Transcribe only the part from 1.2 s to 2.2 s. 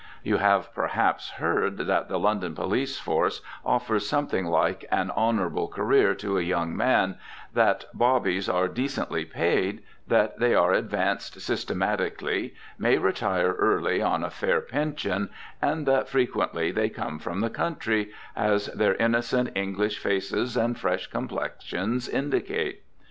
heard that the